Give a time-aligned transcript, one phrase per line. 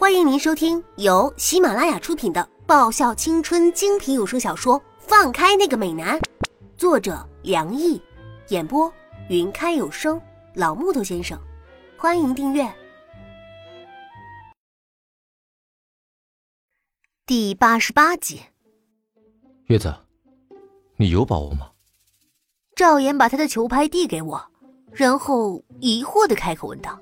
[0.00, 6.18] 欢迎您收听由喜马拉雅出品的爆笑青春精品有声小说《放开那个美男》，
[6.78, 8.00] 作者梁毅，
[8.48, 8.90] 演播
[9.28, 10.18] 云开有声
[10.54, 11.38] 老木头先生。
[11.98, 12.66] 欢迎订阅。
[17.26, 18.40] 第八十八集，
[19.66, 19.94] 月子，
[20.96, 21.72] 你有把握吗？
[22.74, 24.50] 赵岩把他的球拍递给我，
[24.92, 26.98] 然后疑惑的开口问道：“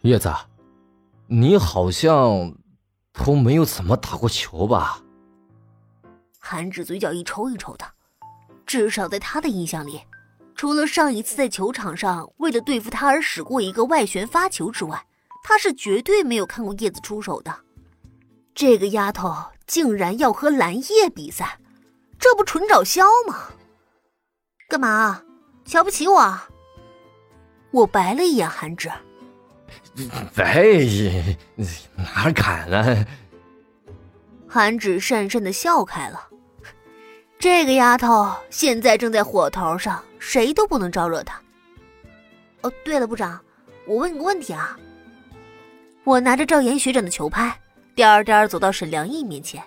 [0.00, 0.34] 叶子。”
[1.28, 2.54] 你好像
[3.12, 5.02] 都没有怎么打过球吧？
[6.38, 7.84] 韩芷嘴角一抽一抽的，
[8.64, 10.00] 至少在他的印象里，
[10.54, 15.04] 除了上一次在球场上为了对付他而使过一个外旋发球之外，
[15.42, 17.52] 他是绝对没有看过叶子出手的。
[18.54, 19.34] 这个丫头
[19.66, 21.58] 竟然要和蓝叶比赛，
[22.18, 23.48] 这不纯找削吗？
[24.68, 25.22] 干嘛？
[25.64, 26.38] 瞧不起我？
[27.72, 28.92] 我白了一眼韩芷。
[30.36, 31.36] 喂，
[31.96, 33.06] 哪敢呢？
[34.48, 36.28] 韩芷讪讪的笑开了。
[37.38, 41.40] 这个丫头现在正在火头上，谁都不能招惹她。
[42.62, 43.40] 哦，对了，部长，
[43.86, 44.78] 我问你个问题啊。
[46.04, 47.58] 我拿着赵岩学长的球拍，
[47.94, 49.62] 颠颠走到沈良义面前。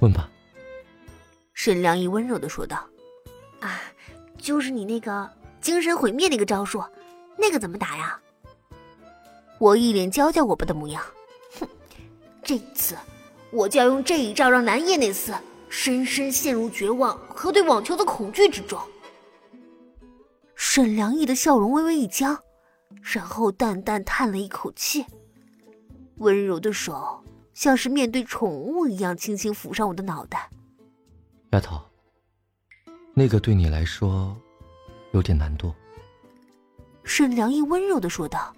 [0.00, 0.28] 问吧。
[1.54, 2.84] 沈良义温柔的说道
[3.60, 3.80] ：“啊，
[4.38, 5.28] 就是你那个
[5.60, 6.84] 精神毁灭那个招数，
[7.36, 8.18] 那个怎么打呀？”
[9.58, 11.02] 我一脸娇娇我吧的模样，
[11.58, 11.68] 哼，
[12.42, 12.96] 这次
[13.50, 15.36] 我就要用这一招让南叶那厮
[15.68, 18.80] 深深陷入绝望和对网球的恐惧之中。
[20.54, 22.38] 沈良义的笑容微微一僵，
[23.02, 25.04] 然后淡淡叹了一口气，
[26.18, 30.48] 温柔的手像是面对宠物一样轻轻抚上我的脑袋。
[31.50, 31.80] 丫头，
[33.14, 34.36] 那个对你来说
[35.12, 35.74] 有点难度。
[37.02, 38.54] 沈良义温柔的说道。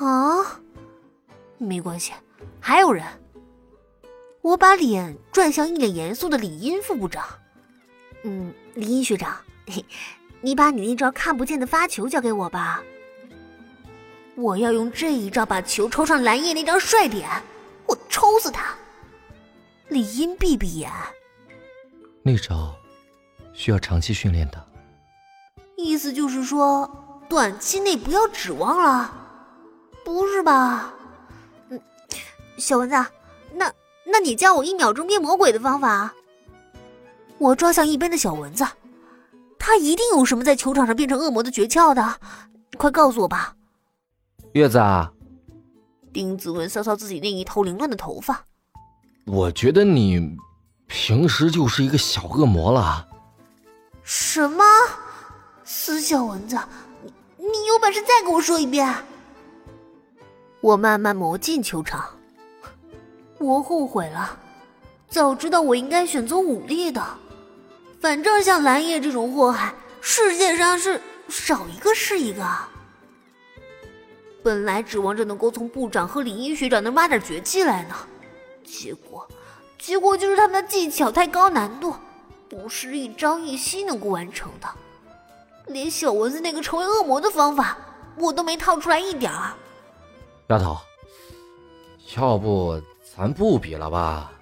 [0.00, 0.58] 啊，
[1.58, 2.12] 没关系，
[2.58, 3.04] 还有人。
[4.40, 7.22] 我把脸转向一脸严肃的李英副部长。
[8.22, 9.36] 嗯，李英学长，
[10.40, 12.82] 你把你那招看不见的发球交给我吧。
[14.36, 17.28] 我要用这一招把球抽上蓝叶那张帅脸，
[17.86, 18.74] 我抽死他。
[19.88, 20.90] 李英闭闭眼。
[22.22, 22.74] 那招
[23.52, 24.66] 需要长期训练的。
[25.76, 26.90] 意思就是说，
[27.28, 29.19] 短期内不要指望了。
[30.12, 30.92] 不是吧，
[31.68, 31.80] 嗯，
[32.58, 32.96] 小蚊子，
[33.54, 33.72] 那
[34.04, 36.12] 那你教我一秒钟变魔鬼的方法？
[37.38, 38.66] 我抓向一边的小蚊子，
[39.56, 42.20] 他一定有什么在球场上变成恶魔的诀窍的，
[42.76, 43.54] 快告诉我吧。
[44.52, 45.12] 月子啊，
[46.12, 48.44] 丁子文搔搔自己那一头凌乱的头发，
[49.26, 50.36] 我觉得你
[50.88, 53.06] 平时就是一个小恶魔了。
[54.02, 54.64] 什么？
[55.62, 56.58] 死小蚊子，
[57.38, 58.92] 你你有本事再给我说一遍！
[60.60, 62.04] 我慢慢磨进球场，
[63.38, 64.38] 我后悔了，
[65.08, 67.02] 早知道我应该选择武力的。
[67.98, 71.00] 反正像蓝叶这种祸害，世界上是
[71.30, 72.46] 少一个是一个。
[74.42, 77.94] 本来指望着能够从部长和李一学长那挖点绝技来呢，
[78.62, 79.26] 结果，
[79.78, 81.94] 结果就是他们的技巧太高难度，
[82.50, 84.68] 不是一朝一夕能够完成的。
[85.68, 87.78] 连小蚊子那个成为恶魔的方法，
[88.16, 89.54] 我都没套出来一点儿。
[90.50, 90.76] 丫头，
[92.16, 92.82] 要不
[93.16, 94.32] 咱不比了吧？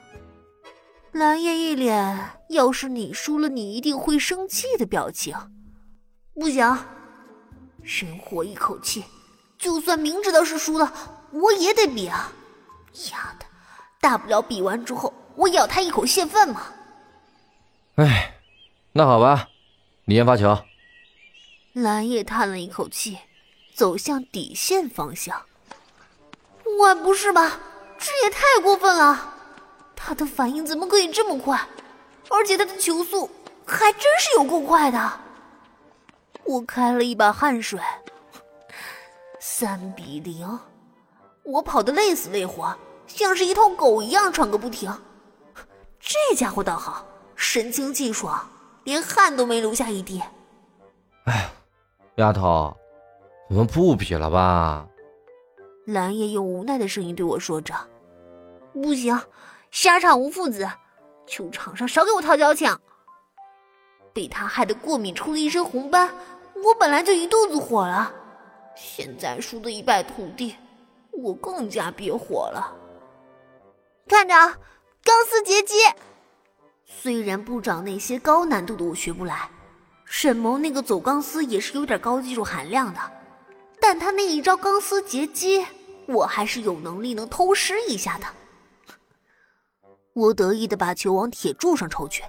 [1.13, 5.37] 蓝叶一脸“要是你输了，你一定会生气”的表情。
[6.35, 6.67] 不行，
[7.83, 9.05] 人活一口气，
[9.59, 10.91] 就算明知道是输了，
[11.31, 12.33] 我也得比啊！
[13.11, 13.45] 丫的，
[14.01, 16.73] 大不了比完之后我咬他一口泄愤嘛。
[17.97, 18.35] 哎，
[18.93, 19.47] 那好吧，
[20.07, 20.59] 你先发球。
[21.75, 23.19] 蓝叶叹了一口气，
[23.75, 25.39] 走向底线方向。
[26.79, 27.59] 我不是吧？
[27.99, 29.35] 这也太过分了！
[29.97, 31.61] 他的反应怎么可以这么快？
[32.31, 33.29] 而且他的球速
[33.67, 35.21] 还真是有够快的。
[36.45, 37.81] 我开了一把汗水。
[39.41, 40.59] 三比零，
[41.43, 42.77] 我跑得累死累活，
[43.07, 44.93] 像是一头狗一样喘个不停。
[45.99, 47.05] 这家伙倒好，
[47.35, 48.49] 神清气爽，
[48.85, 50.23] 连汗都没流下一滴。
[51.25, 51.51] 哎，
[52.17, 52.77] 丫头，
[53.49, 54.87] 我们不比了吧？
[55.89, 57.75] 蓝叶用无奈的声音对我说着
[58.75, 59.19] ：“不行，
[59.71, 60.71] 沙场无父子，
[61.27, 62.71] 球场上少给我套交情。
[64.13, 66.15] 被他害得过敏出了一身红斑，
[66.63, 68.13] 我本来就一肚子火了，
[68.77, 70.55] 现在输得一败涂地，
[71.11, 72.71] 我更加憋火了。
[74.07, 74.35] 看着，
[75.03, 75.75] 钢丝截击。
[76.85, 79.49] 虽然部长那些高难度的我学不来，
[80.05, 83.01] 沈谋那个走钢丝也是有点高技术含量的，
[83.81, 85.65] 但他那一招钢丝截击。”
[86.09, 88.27] 我还是有能力能偷师一下的。
[90.15, 92.25] 我得意的把球往铁柱上抽去，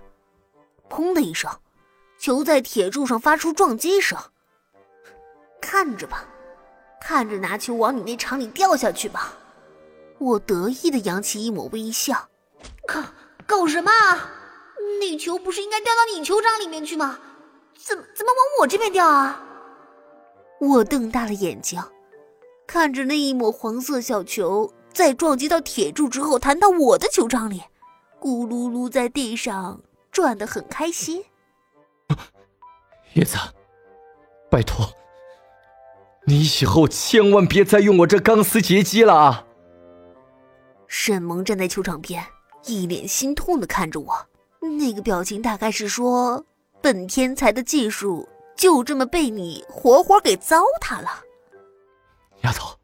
[0.90, 1.50] 砰的一声，
[2.20, 4.20] 球在铁柱上发出撞击声。
[5.62, 6.26] 看着吧，
[7.02, 9.34] 看着拿球往你那场里掉下去吧。
[10.18, 12.30] 我得意的扬起一抹微笑。
[12.86, 13.02] 搞
[13.48, 14.30] 搞什么啊？
[15.00, 17.18] 那球不是应该掉到你球场里面去吗？
[17.76, 19.42] 怎么怎么往我这边掉啊？
[20.60, 21.82] 我瞪大了眼睛，
[22.72, 27.64] 看着那一抹黄色小球在撞击到铁柱之后弹到我的球场里。
[28.22, 29.82] 咕噜噜在地上
[30.12, 31.26] 转的很开心。
[33.16, 33.38] 叶子，
[34.52, 34.88] 拜托，
[36.26, 39.46] 你以后千万别再用我这钢丝结机了啊！
[40.86, 42.24] 沈萌站在球场边，
[42.68, 44.14] 一脸心痛的看着我，
[44.78, 46.46] 那个表情大概是说
[46.84, 51.10] ：“本天才的技术就这么被你活活给糟蹋了。”
[52.42, 52.78] 丫头，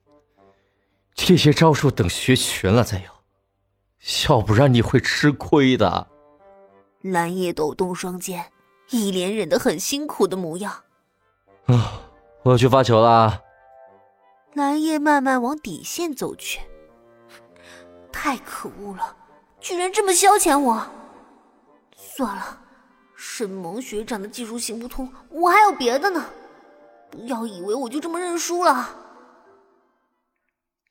[1.14, 3.08] 这些招数等学全了再用。
[4.30, 6.08] 要不然你会吃亏的。
[7.02, 8.52] 蓝叶抖动双肩，
[8.90, 10.84] 一脸忍得很辛苦的模样。
[11.66, 12.02] 啊，
[12.44, 13.42] 我要去发球了。
[14.54, 16.62] 蓝叶慢慢往底线走去。
[18.12, 19.16] 太可恶了，
[19.60, 20.86] 居然这么消遣我！
[21.96, 22.60] 算了，
[23.16, 26.26] 沈萌学长的技术行不通，我还有别的呢。
[27.10, 28.90] 不要以为我就这么认输了。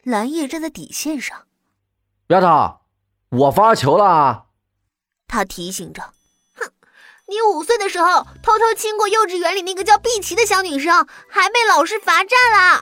[0.05, 1.47] 蓝叶站在底线上，
[2.29, 2.81] 丫头。
[3.31, 4.45] 我发球了啊，
[5.27, 6.13] 他提醒着。
[6.55, 6.71] 哼，
[7.27, 12.81] 你五岁的时候偷偷亲过幼稚园里那个叫碧琪的小女生，还被老师罚站了。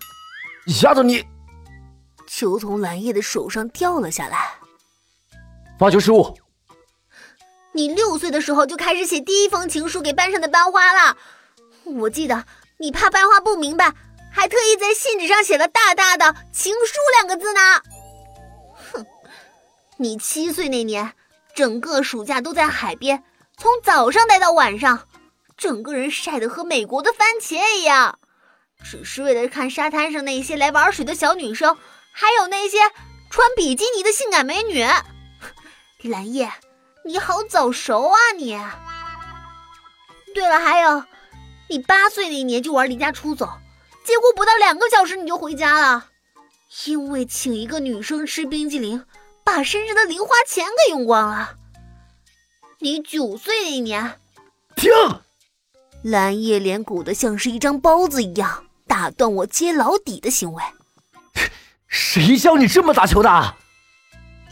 [0.82, 1.24] 丫头你，
[2.26, 4.54] 球从蓝叶的手上掉了下来。
[5.78, 6.36] 发球失误。
[7.72, 11.16] 你六岁的时候就开始写第一封情书给班上的班花了。
[11.84, 12.44] 我记得
[12.78, 13.94] 你怕班花不明白，
[14.32, 17.61] 还特意在信纸上写了大大的“情书”两个字呢。
[18.93, 19.06] 哼
[19.99, 21.12] 你七岁那年，
[21.55, 23.23] 整个暑假都在海边，
[23.56, 25.06] 从早上待到晚上，
[25.56, 28.19] 整个人晒得和美国的番茄一样，
[28.82, 31.76] 只是为了看沙滩上那些来玩水的小女生，
[32.12, 32.79] 还有那些
[33.31, 34.84] 穿比基尼的性感美女。
[36.02, 36.50] 蓝叶，
[37.05, 38.58] 你好早熟啊你！
[40.34, 41.05] 对了，还有，
[41.69, 43.49] 你八岁那年就玩离家出走，
[44.04, 46.08] 结果不到两个小时你就回家了，
[46.87, 49.04] 因为请一个女生吃冰激凌。
[49.44, 51.56] 把身上的零花钱给用光了。
[52.78, 54.20] 你九岁那年，
[54.76, 54.93] 停！
[56.04, 60.62] 蓝叶脸鼓得像是一张包子一样，打断我接老底的行为。
[61.88, 63.56] 谁教你这么打球的？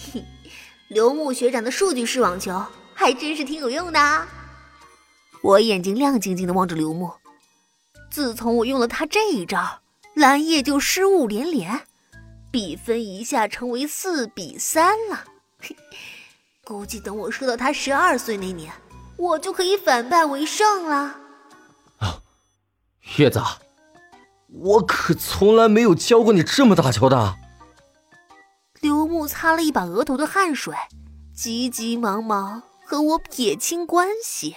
[0.90, 2.60] 刘牧学长的数据式网球
[2.92, 4.26] 还真是挺有用的。
[5.40, 7.12] 我眼睛亮晶晶的望着刘牧。
[8.10, 9.80] 自从我用了他这一招，
[10.14, 11.82] 蓝叶就失误连连。
[12.52, 15.24] 比分一下成为四比三了，
[16.64, 18.72] 估计等我射到他十二岁那年，
[19.16, 21.16] 我就可以反败为胜了。
[21.98, 22.20] 啊，
[23.16, 23.40] 叶子，
[24.48, 27.36] 我可从来没有教过你这么打球的。
[28.80, 30.74] 刘牧擦了一把额头的汗水，
[31.32, 34.56] 急急忙忙和我撇清关系。